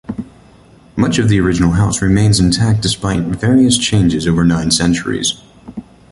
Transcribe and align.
Much 0.95 1.19
of 1.19 1.29
the 1.29 1.39
original 1.39 1.73
house 1.73 2.01
remains 2.01 2.39
intact 2.39 2.81
despite 2.81 3.21
various 3.21 3.77
changes 3.77 4.25
over 4.27 4.43
nine 4.43 4.71
centuries. 4.71 5.35